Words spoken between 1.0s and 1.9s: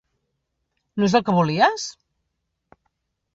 No és el que volies?